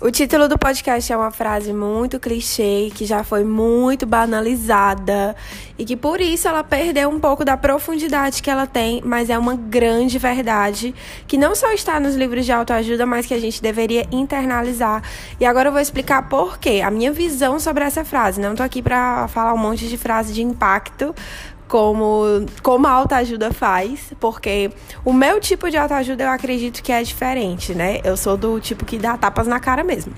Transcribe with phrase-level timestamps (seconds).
[0.00, 5.34] O título do podcast é uma frase muito clichê, que já foi muito banalizada
[5.76, 9.36] e que por isso ela perdeu um pouco da profundidade que ela tem, mas é
[9.36, 10.94] uma grande verdade
[11.26, 15.02] que não só está nos livros de autoajuda, mas que a gente deveria internalizar.
[15.40, 18.40] E agora eu vou explicar por quê, a minha visão sobre essa frase.
[18.40, 21.12] Não tô aqui para falar um monte de frase de impacto,
[21.68, 24.70] como, como a autoajuda faz, porque
[25.04, 28.00] o meu tipo de autoajuda eu acredito que é diferente, né?
[28.02, 30.12] Eu sou do tipo que dá tapas na cara mesmo.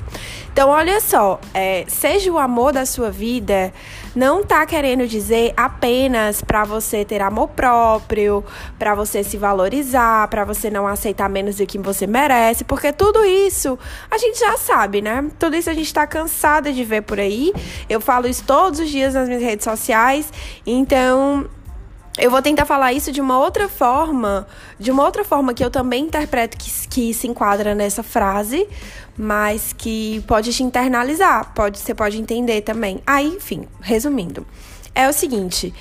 [0.53, 3.73] Então, olha só, é, seja o amor da sua vida,
[4.15, 8.45] não tá querendo dizer apenas para você ter amor próprio,
[8.79, 13.25] para você se valorizar, para você não aceitar menos do que você merece, porque tudo
[13.25, 13.79] isso
[14.11, 15.31] a gente já sabe, né?
[15.39, 17.53] Tudo isso a gente tá cansada de ver por aí.
[17.89, 20.33] Eu falo isso todos os dias nas minhas redes sociais,
[20.67, 21.49] então
[22.19, 24.47] eu vou tentar falar isso de uma outra forma,
[24.79, 28.69] de uma outra forma que eu também interpreto que, que se enquadra nessa frase,
[29.17, 33.01] mas que pode te internalizar, pode, você pode entender também.
[33.07, 34.47] Aí, enfim, resumindo,
[34.95, 35.75] é o seguinte.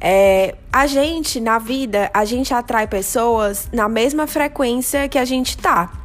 [0.00, 5.56] É, a gente, na vida, a gente atrai pessoas na mesma frequência que a gente
[5.56, 6.01] tá.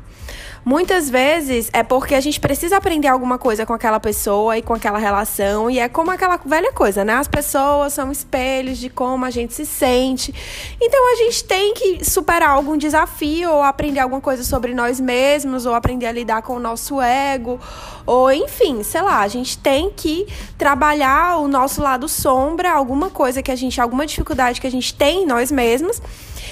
[0.67, 4.73] Muitas vezes é porque a gente precisa aprender alguma coisa com aquela pessoa e com
[4.73, 7.13] aquela relação, e é como aquela velha coisa, né?
[7.13, 10.35] As pessoas são espelhos de como a gente se sente.
[10.81, 15.65] Então a gente tem que superar algum desafio, ou aprender alguma coisa sobre nós mesmos,
[15.65, 17.57] ou aprender a lidar com o nosso ego,
[18.05, 23.41] ou enfim, sei lá, a gente tem que trabalhar o nosso lado sombra, alguma coisa
[23.41, 26.01] que a gente, alguma dificuldade que a gente tem em nós mesmos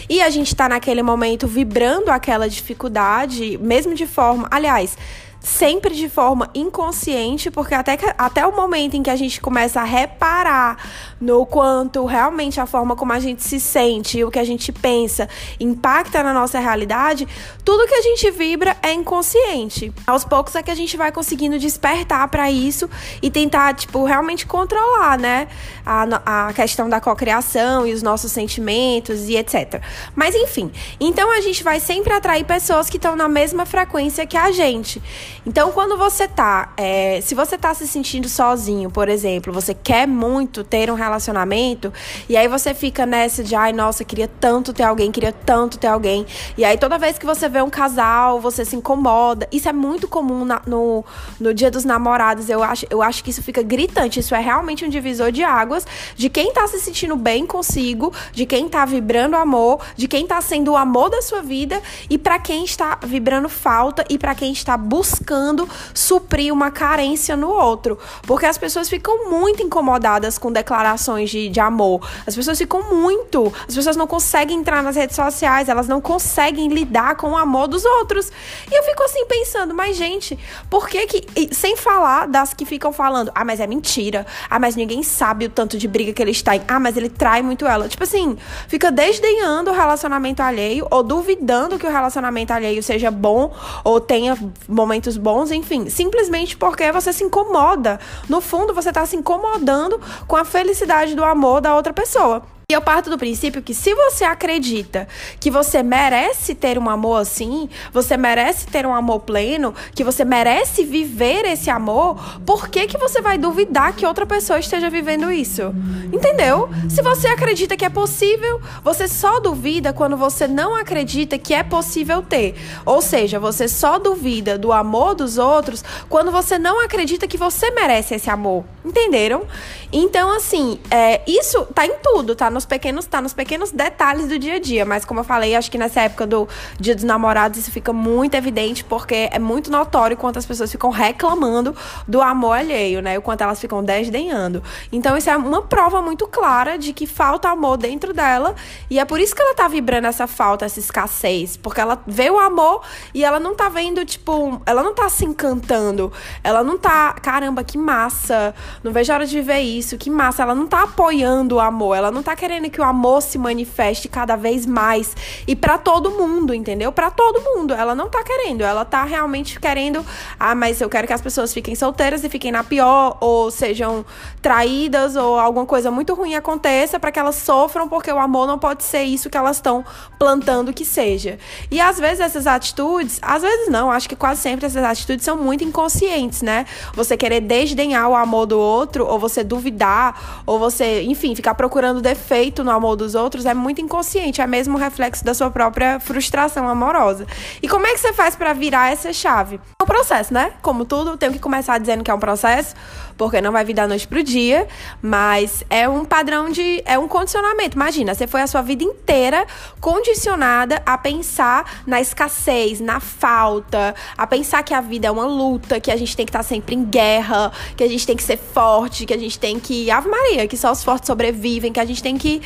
[0.10, 4.48] e a gente está naquele momento vibrando aquela dificuldade, mesmo de forma.
[4.52, 4.98] Aliás,
[5.46, 9.80] sempre de forma inconsciente, porque até, que, até o momento em que a gente começa
[9.80, 10.76] a reparar
[11.22, 14.72] no quanto realmente a forma como a gente se sente e o que a gente
[14.72, 15.30] pensa
[15.60, 17.28] impacta na nossa realidade,
[17.64, 19.94] tudo que a gente vibra é inconsciente.
[20.08, 22.90] Aos poucos é que a gente vai conseguindo despertar para isso
[23.22, 25.48] e tentar, tipo, realmente controlar, né?
[25.86, 29.80] A, a questão da cocriação e os nossos sentimentos e etc.
[30.16, 34.36] Mas enfim, então a gente vai sempre atrair pessoas que estão na mesma frequência que
[34.36, 35.00] a gente.
[35.48, 40.08] Então, quando você tá, é, se você tá se sentindo sozinho, por exemplo, você quer
[40.08, 41.94] muito ter um relacionamento,
[42.28, 45.86] e aí você fica nessa de, ai, nossa, queria tanto ter alguém, queria tanto ter
[45.86, 46.26] alguém.
[46.58, 49.48] E aí toda vez que você vê um casal, você se incomoda.
[49.52, 51.06] Isso é muito comum na, no,
[51.40, 52.50] no dia dos namorados.
[52.50, 54.20] Eu acho, eu acho que isso fica gritante.
[54.20, 55.86] Isso é realmente um divisor de águas
[56.16, 60.42] de quem tá se sentindo bem consigo, de quem tá vibrando amor, de quem tá
[60.42, 61.80] sendo o amor da sua vida
[62.10, 67.36] e para quem está vibrando falta e para quem está buscando buscando suprir uma carência
[67.36, 67.98] no outro.
[68.26, 72.08] Porque as pessoas ficam muito incomodadas com declarações de, de amor.
[72.26, 73.54] As pessoas ficam muito.
[73.68, 77.68] As pessoas não conseguem entrar nas redes sociais, elas não conseguem lidar com o amor
[77.68, 78.32] dos outros.
[78.72, 81.54] E eu fico assim pensando, mas gente, por que que.
[81.54, 84.26] Sem falar das que ficam falando, ah, mas é mentira.
[84.50, 86.62] Ah, mas ninguém sabe o tanto de briga que ele está em.
[86.68, 87.90] Ah, mas ele trai muito ela.
[87.90, 93.54] Tipo assim, fica desdenhando o relacionamento alheio ou duvidando que o relacionamento alheio seja bom
[93.84, 98.00] ou tenha momentos bons, enfim, simplesmente porque você se incomoda.
[98.30, 102.44] No fundo, você está se incomodando com a felicidade do amor da outra pessoa.
[102.68, 105.08] E eu parto do princípio que se você acredita
[105.40, 110.26] que você merece ter um amor assim, você merece ter um amor pleno, que você
[110.26, 115.32] merece viver esse amor, por que que você vai duvidar que outra pessoa esteja vivendo
[115.32, 115.76] isso?
[116.12, 116.68] Entendeu?
[116.90, 121.62] Se você acredita que é possível, você só duvida quando você não acredita que é
[121.62, 122.56] possível ter.
[122.84, 127.70] Ou seja, você só duvida do amor dos outros quando você não acredita que você
[127.70, 128.66] merece esse amor.
[128.84, 129.44] Entenderam?
[129.92, 132.55] Então, assim, é, isso tá em tudo, tá?
[132.56, 134.86] Nos pequenos, tá nos pequenos detalhes do dia a dia.
[134.86, 136.48] Mas como eu falei, acho que nessa época do
[136.80, 140.90] Dia dos Namorados isso fica muito evidente, porque é muito notório quanto as pessoas ficam
[140.90, 141.76] reclamando
[142.08, 143.18] do amor alheio, né?
[143.18, 144.64] O quanto elas ficam desdenhando.
[144.92, 148.56] Então, isso é uma prova muito clara de que falta amor dentro dela.
[148.90, 151.58] E é por isso que ela tá vibrando essa falta, essa escassez.
[151.58, 152.82] Porque ela vê o amor
[153.14, 156.12] e ela não tá vendo, tipo, ela não tá se encantando.
[156.44, 158.56] Ela não tá, caramba, que massa.
[158.84, 160.44] Não vejo a hora de viver isso, que massa.
[160.44, 161.96] Ela não tá apoiando o amor.
[161.96, 165.16] Ela não tá querendo querendo que o amor se manifeste cada vez mais
[165.48, 166.92] e para todo mundo, entendeu?
[166.92, 167.74] Para todo mundo.
[167.74, 170.06] Ela não tá querendo, ela tá realmente querendo,
[170.40, 174.06] ah, mas eu quero que as pessoas fiquem solteiras e fiquem na pior ou sejam
[174.44, 178.60] traídas ou alguma coisa muito ruim aconteça para que elas sofram porque o amor não
[178.60, 179.84] pode ser isso que elas estão
[180.20, 181.40] plantando que seja.
[181.72, 185.36] E às vezes essas atitudes, às vezes não, acho que quase sempre essas atitudes são
[185.36, 186.68] muito inconscientes, né?
[186.94, 192.04] Você querer desdenhar o amor do outro ou você duvidar ou você, enfim, ficar procurando
[192.04, 196.02] defeitos feito no amor dos outros é muito inconsciente, é mesmo reflexo da sua própria
[196.02, 197.26] frustração amorosa.
[197.64, 199.58] E como é que você faz para virar essa chave?
[199.80, 200.52] É um processo, né?
[200.62, 202.76] Como tudo, tenho que começar dizendo que é um processo,
[203.18, 204.68] porque não vai vir da noite pro dia,
[205.02, 206.82] mas é um padrão de.
[206.86, 207.76] é um condicionamento.
[207.76, 209.46] Imagina, você foi a sua vida inteira
[209.80, 215.80] condicionada a pensar na escassez, na falta, a pensar que a vida é uma luta,
[215.80, 218.38] que a gente tem que estar sempre em guerra, que a gente tem que ser
[218.38, 219.90] forte, que a gente tem que.
[219.90, 222.42] Ave Maria, que só os fortes sobrevivem, que a gente tem que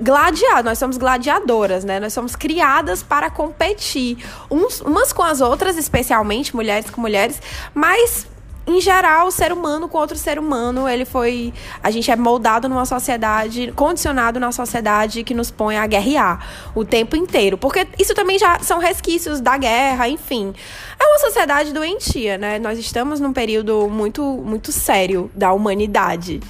[0.00, 0.64] gladiar.
[0.64, 2.00] Nós somos gladiadoras, né?
[2.00, 4.18] Nós somos criadas para competir
[4.50, 7.40] uns, umas com as outras, especialmente mulheres com mulheres,
[7.74, 8.26] mas
[8.66, 11.52] em geral, o ser humano com outro ser humano, ele foi.
[11.82, 16.84] A gente é moldado numa sociedade, condicionado na sociedade que nos põe a guerrear o
[16.84, 17.58] tempo inteiro.
[17.58, 20.54] Porque isso também já são resquícios da guerra, enfim.
[20.98, 22.58] É uma sociedade doentia, né?
[22.58, 26.40] Nós estamos num período muito, muito sério da humanidade.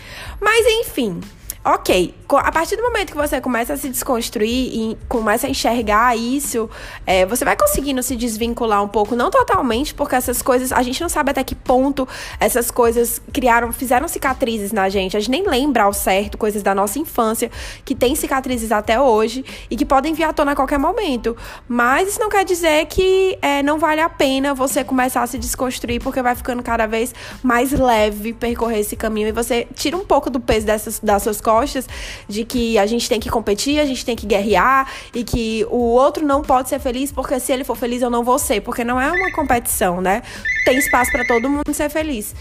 [0.40, 1.20] Mas, enfim.
[1.64, 6.16] Ok, a partir do momento que você começa a se desconstruir e começa a enxergar
[6.16, 6.68] isso,
[7.06, 11.00] é, você vai conseguindo se desvincular um pouco, não totalmente, porque essas coisas, a gente
[11.00, 12.08] não sabe até que ponto
[12.40, 15.16] essas coisas criaram, fizeram cicatrizes na gente.
[15.16, 17.48] A gente nem lembra ao certo coisas da nossa infância
[17.84, 21.36] que tem cicatrizes até hoje e que podem vir à tona a qualquer momento.
[21.68, 25.38] Mas isso não quer dizer que é, não vale a pena você começar a se
[25.38, 30.04] desconstruir, porque vai ficando cada vez mais leve percorrer esse caminho e você tira um
[30.04, 31.86] pouco do peso dessas, das suas costas costas
[32.26, 35.82] de que a gente tem que competir, a gente tem que guerrear e que o
[36.02, 38.82] outro não pode ser feliz porque se ele for feliz eu não vou ser, porque
[38.82, 40.22] não é uma competição, né?
[40.64, 42.34] Tem espaço para todo mundo ser feliz.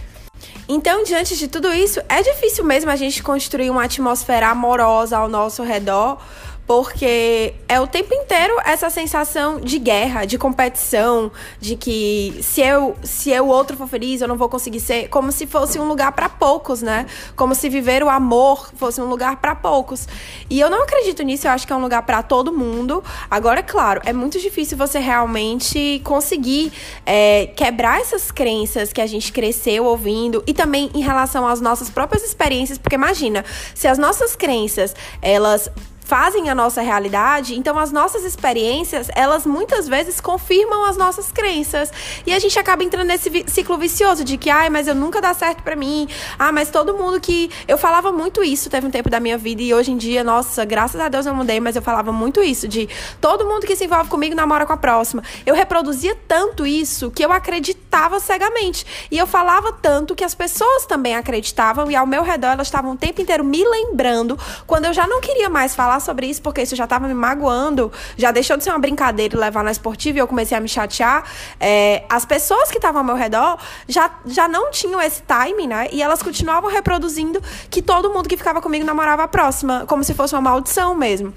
[0.67, 5.27] Então, diante de tudo isso, é difícil mesmo a gente construir uma atmosfera amorosa ao
[5.27, 6.17] nosso redor,
[6.65, 12.95] porque é o tempo inteiro essa sensação de guerra, de competição, de que se eu
[13.03, 16.11] se eu outro for feliz, eu não vou conseguir ser, como se fosse um lugar
[16.13, 17.05] para poucos, né?
[17.35, 20.07] Como se viver o amor fosse um lugar para poucos.
[20.49, 23.03] E eu não acredito nisso, eu acho que é um lugar para todo mundo.
[23.29, 26.71] Agora, claro, é muito difícil você realmente conseguir
[27.05, 31.89] é, quebrar essas crenças que a gente cresceu ouvindo e também em relação às nossas
[31.89, 33.43] próprias experiências, porque imagina,
[33.75, 35.69] se as nossas crenças, elas
[36.11, 41.89] fazem a nossa realidade, então as nossas experiências, elas muitas vezes confirmam as nossas crenças.
[42.25, 45.33] E a gente acaba entrando nesse ciclo vicioso de que, ai, mas eu nunca dá
[45.33, 46.09] certo para mim.
[46.37, 47.49] Ah, mas todo mundo que.
[47.65, 50.65] Eu falava muito isso, teve um tempo da minha vida, e hoje em dia, nossa,
[50.65, 52.89] graças a Deus eu mudei, mas eu falava muito isso, de
[53.21, 55.23] todo mundo que se envolve comigo namora com a próxima.
[55.45, 58.85] Eu reproduzia tanto isso que eu acreditava cegamente.
[59.09, 62.91] E eu falava tanto que as pessoas também acreditavam, e ao meu redor elas estavam
[62.91, 64.37] o tempo inteiro me lembrando,
[64.67, 67.91] quando eu já não queria mais falar sobre isso porque isso já estava me magoando,
[68.17, 71.23] já deixou de ser uma brincadeira levar na esportiva e eu comecei a me chatear.
[71.59, 73.57] É, as pessoas que estavam ao meu redor
[73.87, 75.87] já, já não tinham esse time, né?
[75.91, 80.13] E elas continuavam reproduzindo que todo mundo que ficava comigo namorava a próxima, como se
[80.13, 81.33] fosse uma maldição mesmo.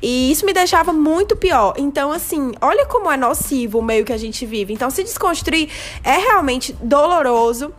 [0.00, 1.74] E isso me deixava muito pior.
[1.76, 4.72] Então, assim, olha como é nocivo o meio que a gente vive.
[4.72, 5.68] Então, se desconstruir
[6.04, 7.72] é realmente doloroso.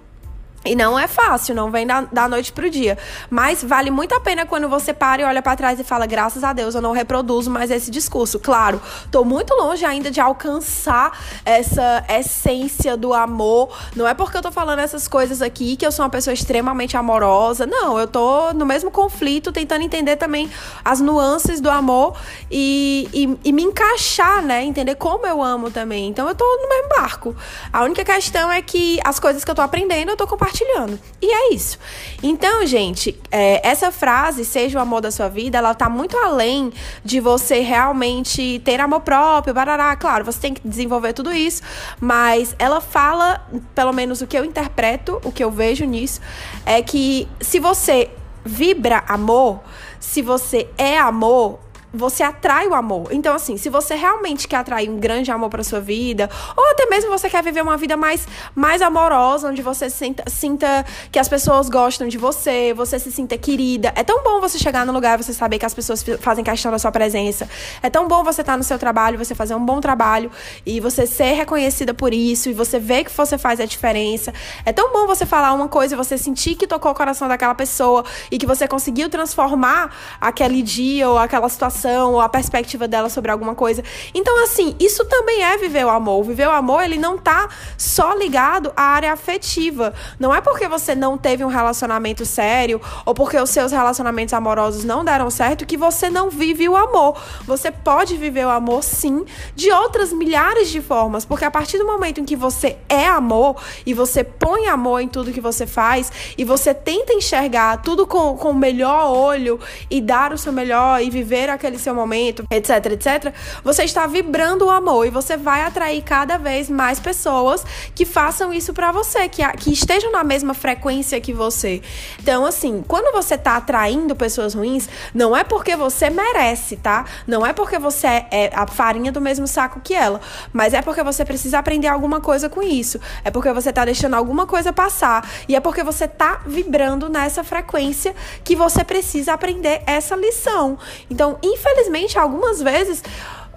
[0.65, 2.97] E não é fácil, não vem da, da noite pro dia.
[3.29, 6.41] Mas vale muito a pena quando você para e olha para trás e fala: graças
[6.43, 8.39] a Deus eu não reproduzo mais esse discurso.
[8.39, 8.81] Claro,
[9.11, 13.77] tô muito longe ainda de alcançar essa essência do amor.
[13.93, 16.95] Não é porque eu tô falando essas coisas aqui que eu sou uma pessoa extremamente
[16.95, 17.65] amorosa.
[17.65, 20.49] Não, eu tô no mesmo conflito, tentando entender também
[20.83, 22.17] as nuances do amor
[22.49, 24.63] e, e, e me encaixar, né?
[24.63, 26.07] Entender como eu amo também.
[26.07, 27.35] Então eu tô no mesmo barco.
[27.71, 30.99] A única questão é que as coisas que eu tô aprendendo, eu tô compartilhando compartilhando.
[31.21, 31.79] E é isso.
[32.21, 36.71] Então, gente, é, essa frase, seja o amor da sua vida, ela tá muito além
[37.03, 39.95] de você realmente ter amor próprio, barará.
[39.95, 41.63] Claro, você tem que desenvolver tudo isso,
[41.99, 46.21] mas ela fala, pelo menos o que eu interpreto, o que eu vejo nisso,
[46.65, 48.11] é que se você
[48.45, 49.61] vibra amor,
[49.99, 51.59] se você é amor,
[51.93, 53.09] você atrai o amor.
[53.11, 56.87] Então, assim, se você realmente quer atrair um grande amor para sua vida, ou até
[56.87, 61.29] mesmo você quer viver uma vida mais, mais amorosa, onde você sinta, sinta que as
[61.29, 63.93] pessoas gostam de você, você se sinta querida.
[63.95, 66.71] É tão bom você chegar no lugar e você saber que as pessoas fazem questão
[66.71, 67.47] da sua presença.
[67.81, 70.31] É tão bom você estar no seu trabalho, você fazer um bom trabalho
[70.65, 74.33] e você ser reconhecida por isso e você ver que você faz a diferença.
[74.65, 77.53] É tão bom você falar uma coisa e você sentir que tocou o coração daquela
[77.53, 83.09] pessoa e que você conseguiu transformar aquele dia ou aquela situação ou a perspectiva dela
[83.09, 83.83] sobre alguma coisa.
[84.13, 86.23] Então, assim, isso também é viver o amor.
[86.23, 89.93] Viver o amor, ele não tá só ligado à área afetiva.
[90.19, 94.83] Não é porque você não teve um relacionamento sério ou porque os seus relacionamentos amorosos
[94.83, 97.19] não deram certo que você não vive o amor.
[97.45, 99.25] Você pode viver o amor, sim,
[99.55, 101.25] de outras milhares de formas.
[101.25, 105.07] Porque a partir do momento em que você é amor e você põe amor em
[105.07, 109.59] tudo que você faz e você tenta enxergar tudo com, com o melhor olho
[109.89, 114.65] e dar o seu melhor e viver aquele seu momento, etc, etc, você está vibrando
[114.65, 117.65] o amor e você vai atrair cada vez mais pessoas
[117.95, 121.81] que façam isso para você, que, que estejam na mesma frequência que você.
[122.19, 127.05] Então, assim, quando você tá atraindo pessoas ruins, não é porque você merece, tá?
[127.27, 130.19] Não é porque você é, é a farinha do mesmo saco que ela,
[130.51, 132.99] mas é porque você precisa aprender alguma coisa com isso.
[133.23, 137.43] É porque você tá deixando alguma coisa passar e é porque você tá vibrando nessa
[137.43, 140.77] frequência que você precisa aprender essa lição.
[141.09, 143.01] Então, infelizmente, algumas vezes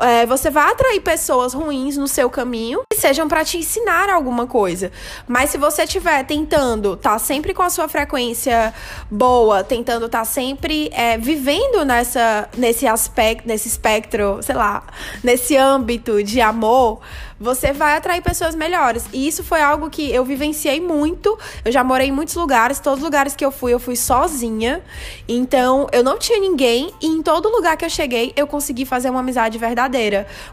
[0.00, 4.46] é, você vai atrair pessoas ruins no seu caminho que sejam para te ensinar alguma
[4.46, 4.92] coisa.
[5.26, 8.74] Mas se você estiver tentando tá sempre com a sua frequência
[9.10, 14.84] boa, tentando estar tá sempre é, vivendo nessa, nesse aspecto, nesse espectro, sei lá,
[15.22, 17.00] nesse âmbito de amor,
[17.38, 19.04] você vai atrair pessoas melhores.
[19.12, 21.38] E isso foi algo que eu vivenciei muito.
[21.64, 24.82] Eu já morei em muitos lugares, todos os lugares que eu fui, eu fui sozinha.
[25.28, 29.10] Então, eu não tinha ninguém e em todo lugar que eu cheguei, eu consegui fazer
[29.10, 29.85] uma amizade verdadeira.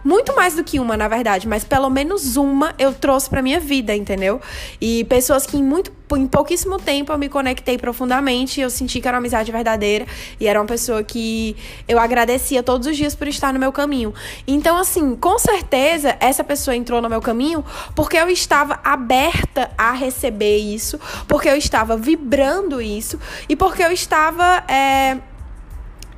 [0.03, 3.59] Muito mais do que uma, na verdade, mas pelo menos uma eu trouxe para minha
[3.59, 4.41] vida, entendeu?
[4.79, 9.07] E pessoas que em muito em pouquíssimo tempo eu me conectei profundamente, eu senti que
[9.07, 10.05] era uma amizade verdadeira
[10.39, 11.55] e era uma pessoa que
[11.87, 14.13] eu agradecia todos os dias por estar no meu caminho.
[14.47, 17.63] Então, assim, com certeza essa pessoa entrou no meu caminho
[17.95, 23.91] porque eu estava aberta a receber isso, porque eu estava vibrando isso e porque eu
[23.91, 24.63] estava.
[24.67, 25.32] É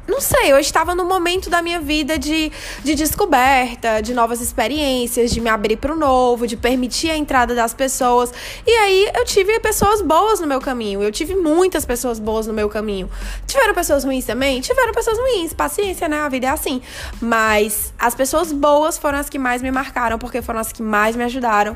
[0.07, 2.51] não sei, eu estava no momento da minha vida de,
[2.83, 7.55] de descoberta, de novas experiências, de me abrir para o novo, de permitir a entrada
[7.55, 8.31] das pessoas.
[8.65, 11.01] E aí eu tive pessoas boas no meu caminho.
[11.01, 13.09] Eu tive muitas pessoas boas no meu caminho.
[13.47, 14.62] Tiveram pessoas ruins também?
[14.62, 15.53] Tiveram pessoas ruins.
[15.53, 16.19] Paciência, né?
[16.19, 16.81] A vida é assim.
[17.19, 21.15] Mas as pessoas boas foram as que mais me marcaram, porque foram as que mais
[21.15, 21.75] me ajudaram.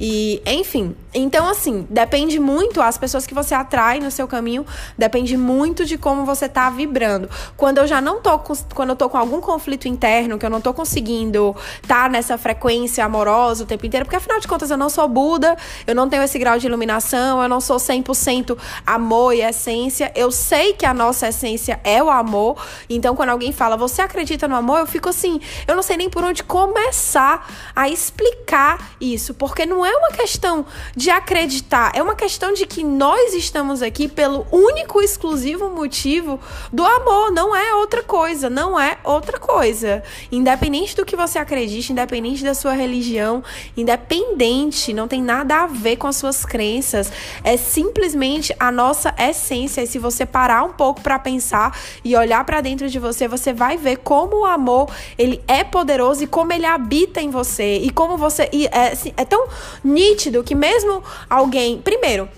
[0.00, 0.96] E, enfim.
[1.12, 4.64] Então, assim, depende muito, as pessoas que você atrai no seu caminho,
[4.96, 7.28] depende muito de como você tá vibrando.
[7.56, 10.50] Quando eu já não tô com, quando eu tô com algum conflito interno, que eu
[10.50, 11.54] não tô conseguindo
[11.86, 15.56] tá nessa frequência amorosa o tempo inteiro, porque afinal de contas eu não sou Buda,
[15.86, 20.12] eu não tenho esse grau de iluminação, eu não sou 100% amor e essência.
[20.14, 22.56] Eu sei que a nossa essência é o amor.
[22.88, 24.78] Então, quando alguém fala, você acredita no amor?
[24.78, 29.84] Eu fico assim, eu não sei nem por onde começar a explicar isso, porque não
[29.84, 34.46] é é uma questão de acreditar, é uma questão de que nós estamos aqui pelo
[34.50, 36.38] único e exclusivo motivo
[36.72, 40.02] do amor, não é outra coisa, não é outra coisa.
[40.30, 43.42] Independente do que você acredite, independente da sua religião,
[43.76, 49.82] independente, não tem nada a ver com as suas crenças, é simplesmente a nossa essência.
[49.82, 53.52] E se você parar um pouco para pensar e olhar para dentro de você, você
[53.52, 57.90] vai ver como o amor, ele é poderoso e como ele habita em você e
[57.90, 59.48] como você e é, assim, é tão
[59.82, 62.28] nítido que mesmo alguém, primeiro,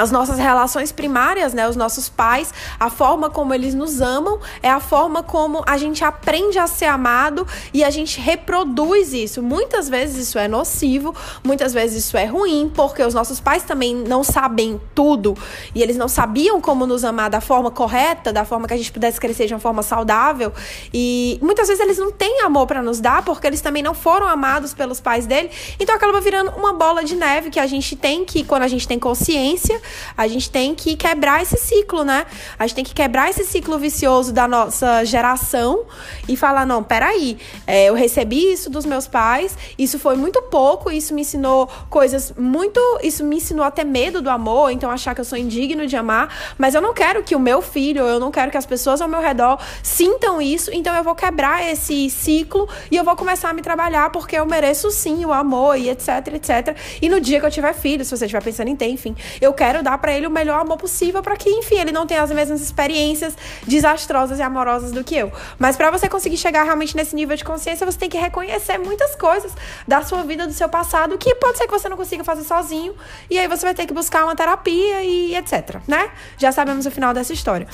[0.00, 4.70] as nossas relações primárias, né, os nossos pais, a forma como eles nos amam é
[4.70, 9.42] a forma como a gente aprende a ser amado e a gente reproduz isso.
[9.42, 11.14] Muitas vezes isso é nocivo,
[11.44, 15.36] muitas vezes isso é ruim, porque os nossos pais também não sabem tudo
[15.74, 18.90] e eles não sabiam como nos amar da forma correta, da forma que a gente
[18.90, 20.52] pudesse crescer de uma forma saudável.
[20.94, 24.26] E muitas vezes eles não têm amor para nos dar porque eles também não foram
[24.26, 25.50] amados pelos pais dele.
[25.78, 28.88] Então acaba virando uma bola de neve que a gente tem que, quando a gente
[28.88, 29.80] tem consciência,
[30.16, 32.26] a gente tem que quebrar esse ciclo, né?
[32.58, 35.84] A gente tem que quebrar esse ciclo vicioso da nossa geração
[36.28, 40.90] e falar: não, peraí, é, eu recebi isso dos meus pais, isso foi muito pouco,
[40.90, 42.80] isso me ensinou coisas muito.
[43.02, 46.54] Isso me ensinou até medo do amor, então achar que eu sou indigno de amar,
[46.58, 49.08] mas eu não quero que o meu filho, eu não quero que as pessoas ao
[49.08, 53.52] meu redor sintam isso, então eu vou quebrar esse ciclo e eu vou começar a
[53.52, 56.76] me trabalhar porque eu mereço sim o amor e etc, etc.
[57.00, 59.52] E no dia que eu tiver filho, se você estiver pensando em ter, enfim, eu
[59.52, 62.22] quero quero dar para ele o melhor amor possível para que, enfim, ele não tenha
[62.22, 63.36] as mesmas experiências
[63.66, 65.32] desastrosas e amorosas do que eu.
[65.58, 69.14] Mas para você conseguir chegar realmente nesse nível de consciência, você tem que reconhecer muitas
[69.14, 69.52] coisas
[69.86, 72.94] da sua vida, do seu passado, que pode ser que você não consiga fazer sozinho,
[73.30, 76.10] e aí você vai ter que buscar uma terapia e etc, né?
[76.36, 77.68] Já sabemos o final dessa história.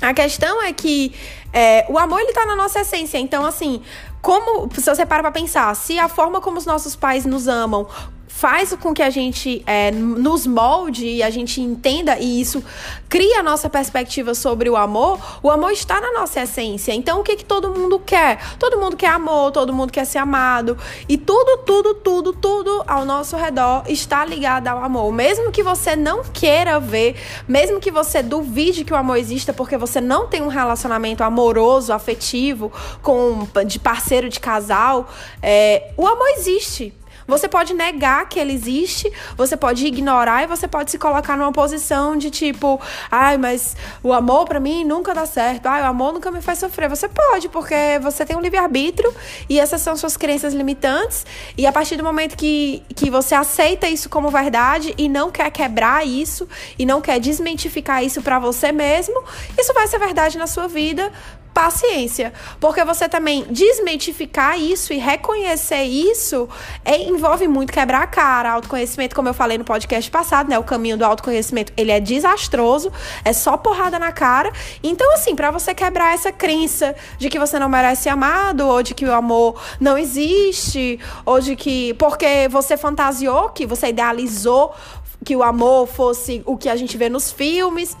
[0.00, 1.14] A questão é que
[1.52, 3.18] é, o amor ele tá na nossa essência.
[3.18, 3.80] Então, assim,
[4.20, 7.86] como se você para pra pensar, se a forma como os nossos pais nos amam
[8.34, 12.64] faz com que a gente é, nos molde e a gente entenda e isso
[13.08, 16.92] cria a nossa perspectiva sobre o amor, o amor está na nossa essência.
[16.92, 18.56] Então, o que, que todo mundo quer?
[18.58, 20.76] Todo mundo quer amor, todo mundo quer ser amado.
[21.08, 25.12] E tudo, tudo, tudo, tudo ao nosso redor está ligado ao amor.
[25.12, 27.14] Mesmo que você não queira ver,
[27.46, 31.92] mesmo que você duvide que o amor exista porque você não tem um relacionamento amoroso,
[31.92, 32.72] afetivo,
[33.02, 35.08] com de parceiro de casal,
[35.40, 36.92] é, o amor existe.
[37.26, 41.52] Você pode negar que ele existe, você pode ignorar e você pode se colocar numa
[41.52, 45.66] posição de tipo, ai, mas o amor para mim nunca dá certo.
[45.66, 46.88] Ai, o amor nunca me faz sofrer.
[46.88, 49.12] Você pode, porque você tem um livre-arbítrio
[49.48, 51.24] e essas são suas crenças limitantes.
[51.56, 55.50] E a partir do momento que, que você aceita isso como verdade e não quer
[55.50, 56.48] quebrar isso
[56.78, 59.22] e não quer desmentificar isso para você mesmo,
[59.58, 61.12] isso vai ser verdade na sua vida
[61.52, 62.32] paciência.
[62.60, 66.48] Porque você também desmitificar isso e reconhecer isso
[66.84, 68.52] é, envolve muito quebrar a cara.
[68.52, 70.58] Autoconhecimento, como eu falei no podcast passado, né?
[70.58, 72.92] O caminho do autoconhecimento, ele é desastroso,
[73.24, 74.52] é só porrada na cara.
[74.82, 78.82] Então, assim, para você quebrar essa crença de que você não merece ser amado, ou
[78.82, 81.94] de que o amor não existe, ou de que.
[81.94, 84.74] Porque você fantasiou, que você idealizou
[85.24, 87.96] que o amor fosse o que a gente vê nos filmes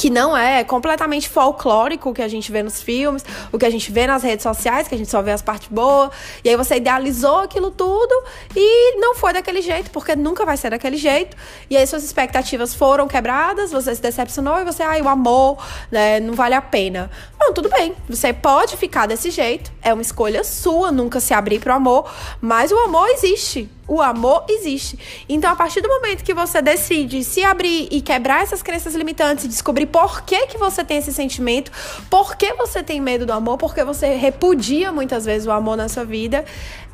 [0.00, 3.70] que não é completamente folclórico o que a gente vê nos filmes, o que a
[3.70, 6.10] gente vê nas redes sociais, que a gente só vê as partes boas,
[6.42, 8.14] e aí você idealizou aquilo tudo
[8.56, 11.36] e não foi daquele jeito, porque nunca vai ser daquele jeito,
[11.68, 16.18] e aí suas expectativas foram quebradas, você se decepcionou e você, ai, o amor, né,
[16.18, 17.10] não vale a pena.
[17.38, 21.60] Não, tudo bem, você pode ficar desse jeito, é uma escolha sua nunca se abrir
[21.60, 24.96] pro amor, mas o amor existe o amor existe.
[25.28, 29.44] Então, a partir do momento que você decide se abrir e quebrar essas crenças limitantes
[29.44, 31.70] e descobrir por que, que você tem esse sentimento,
[32.08, 35.88] por que você tem medo do amor, porque você repudia muitas vezes o amor na
[35.88, 36.44] sua vida,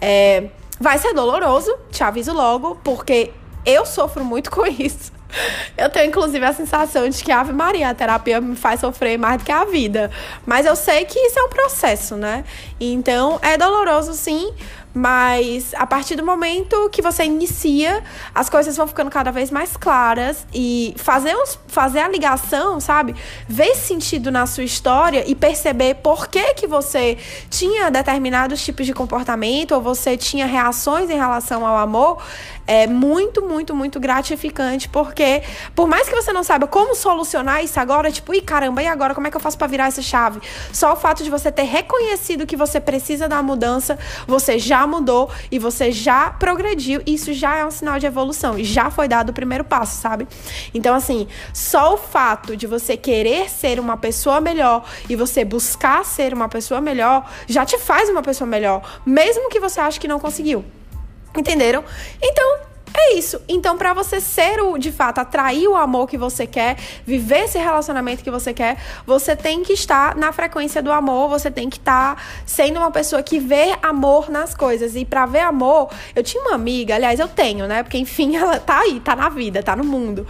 [0.01, 0.49] é,
[0.81, 3.33] vai ser doloroso, te aviso logo, porque
[3.65, 5.17] eu sofro muito com isso.
[5.77, 9.39] Eu tenho, inclusive, a sensação de que Ave Maria, a terapia me faz sofrer mais
[9.39, 10.11] do que a vida.
[10.47, 12.45] Mas eu sei que isso é um processo, né?
[12.81, 14.55] Então, é doloroso, sim,
[14.97, 18.03] mas a partir do momento que você inicia,
[18.35, 23.15] as coisas vão ficando cada vez mais claras e fazer, os, fazer a ligação, sabe?
[23.47, 27.19] Ver sentido na sua história e perceber por que, que você
[27.51, 32.23] tinha determinados tipos de comportamento ou você tinha reações em relação ao amor
[32.67, 35.43] é muito, muito, muito gratificante, porque
[35.75, 39.15] por mais que você não saiba como solucionar isso agora, tipo, e caramba, e agora
[39.15, 40.41] como é que eu faço para virar essa chave?
[40.73, 45.31] Só o fato de você ter reconhecido que você precisa da mudança, você já mudou
[45.51, 49.33] e você já progrediu, isso já é um sinal de evolução, já foi dado o
[49.33, 50.27] primeiro passo, sabe?
[50.73, 56.05] Então, assim, só o fato de você querer ser uma pessoa melhor e você buscar
[56.05, 60.09] ser uma pessoa melhor já te faz uma pessoa melhor, mesmo que você ache que
[60.09, 60.65] não conseguiu.
[61.37, 61.85] Entenderam?
[62.23, 62.59] Então,
[62.99, 63.41] é isso.
[63.49, 67.59] Então, para você ser o, de fato, atrair o amor que você quer, viver esse
[67.59, 71.79] relacionamento que você quer, você tem que estar na frequência do amor, você tem que
[71.79, 74.97] estar sendo uma pessoa que vê amor nas coisas.
[74.97, 77.83] E para ver amor, eu tinha uma amiga, aliás, eu tenho, né?
[77.83, 80.27] Porque enfim, ela tá aí, tá na vida, tá no mundo,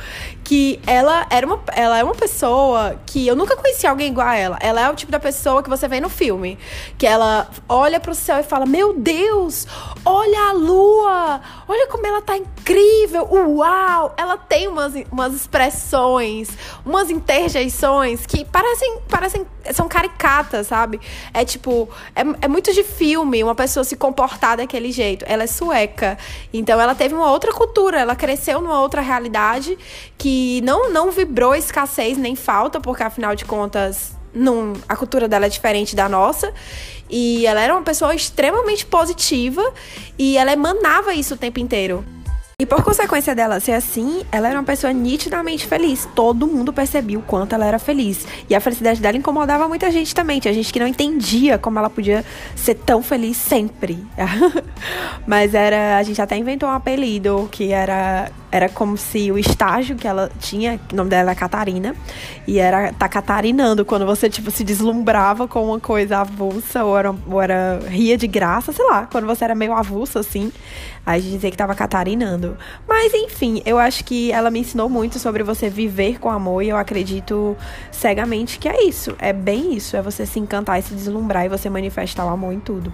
[0.46, 4.36] que ela era uma ela é uma pessoa que eu nunca conheci alguém igual a
[4.36, 4.56] ela.
[4.60, 6.56] Ela é o tipo da pessoa que você vê no filme,
[6.96, 9.66] que ela olha pro céu e fala: "Meu Deus,
[10.04, 11.40] olha a lua!
[11.66, 13.26] Olha como ela tá incrível!
[13.28, 14.14] Uau!
[14.16, 16.50] Ela tem umas, umas expressões,
[16.84, 19.44] umas interjeições que parecem, parecem.
[19.72, 21.00] são caricatas, sabe?
[21.34, 21.88] É tipo.
[22.14, 25.24] É, é muito de filme uma pessoa se comportar daquele jeito.
[25.26, 26.16] Ela é sueca.
[26.52, 29.76] Então ela teve uma outra cultura, ela cresceu numa outra realidade
[30.16, 34.14] que não, não vibrou escassez nem falta, porque afinal de contas.
[34.34, 36.52] Não, a cultura dela é diferente da nossa.
[37.08, 39.62] E ela era uma pessoa extremamente positiva
[40.18, 42.04] e ela emanava isso o tempo inteiro.
[42.58, 46.08] E por consequência dela ser assim, ela era uma pessoa nitidamente feliz.
[46.14, 48.26] Todo mundo percebia o quanto ela era feliz.
[48.48, 50.40] E a felicidade dela incomodava muita gente também.
[50.40, 53.98] Tinha gente que não entendia como ela podia ser tão feliz sempre.
[55.26, 55.98] Mas era.
[55.98, 58.32] A gente até inventou um apelido que era.
[58.56, 61.94] Era como se o estágio que ela tinha, o nome dela era Catarina,
[62.46, 67.14] e era tá catarinando, quando você, tipo, se deslumbrava com uma coisa avulsa, ou era,
[67.26, 70.50] ou era ria de graça, sei lá, quando você era meio avulso, assim,
[71.04, 72.56] aí dizia que tava catarinando.
[72.88, 76.70] Mas enfim, eu acho que ela me ensinou muito sobre você viver com amor e
[76.70, 77.54] eu acredito
[77.92, 79.14] cegamente que é isso.
[79.18, 82.54] É bem isso, é você se encantar e se deslumbrar e você manifestar o amor
[82.54, 82.90] em tudo.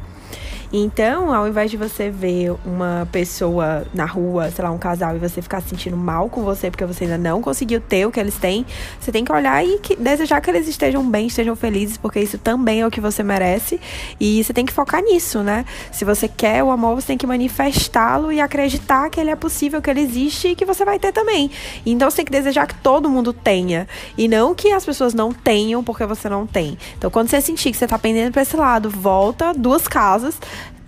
[0.72, 5.18] Então, ao invés de você ver uma pessoa na rua, sei lá, um casal, e
[5.18, 8.18] você ficar se sentindo mal com você porque você ainda não conseguiu ter o que
[8.18, 8.64] eles têm,
[8.98, 12.38] você tem que olhar e que, desejar que eles estejam bem, estejam felizes, porque isso
[12.38, 13.78] também é o que você merece.
[14.18, 15.64] E você tem que focar nisso, né?
[15.92, 19.82] Se você quer o amor, você tem que manifestá-lo e acreditar que ele é possível,
[19.82, 21.50] que ele existe e que você vai ter também.
[21.84, 23.86] Então você tem que desejar que todo mundo tenha.
[24.16, 26.78] E não que as pessoas não tenham porque você não tem.
[26.96, 30.38] Então, quando você sentir que você tá pendendo pra esse lado, volta duas casas,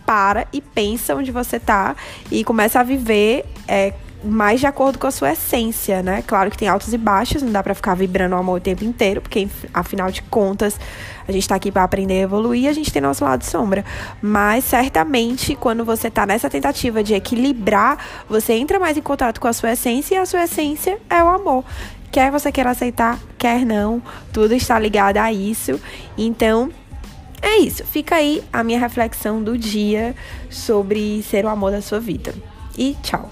[0.07, 1.97] para e pensa onde você tá
[2.31, 3.93] e começa a viver é,
[4.25, 6.23] mais de acordo com a sua essência, né?
[6.27, 8.83] Claro que tem altos e baixos, não dá para ficar vibrando o amor o tempo
[8.85, 10.79] inteiro, porque afinal de contas,
[11.29, 13.85] a gente tá aqui para aprender a evoluir, a gente tem nosso lado sombra.
[14.23, 19.49] Mas certamente, quando você tá nessa tentativa de equilibrar, você entra mais em contato com
[19.49, 21.65] a sua essência e a sua essência é o amor.
[22.11, 24.01] Quer você queira aceitar, quer não,
[24.33, 25.81] tudo está ligado a isso.
[26.17, 26.71] Então,
[27.43, 27.85] é isso.
[27.85, 30.15] Fica aí a minha reflexão do dia
[30.51, 32.35] sobre ser o amor da sua vida.
[32.77, 33.31] E tchau.